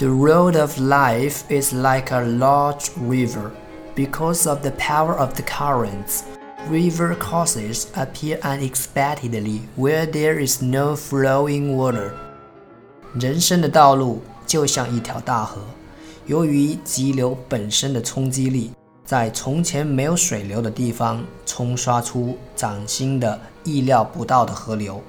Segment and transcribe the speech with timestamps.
[0.00, 3.50] The road of life is like a large river.
[3.94, 6.22] Because of the power of the currents,
[6.70, 12.12] river courses appear unexpectedly where there is no flowing water.
[13.12, 15.60] 人生的道路就像一条大河，
[16.24, 18.72] 由于急流本身的冲击力，
[19.04, 25.02] 在从前没有水流的地方冲刷出崭新的、意料不到的河流。